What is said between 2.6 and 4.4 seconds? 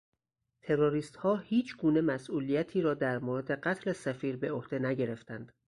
را در مورد قتل سفیر